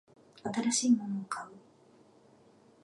[0.55, 1.49] 新しいものを買う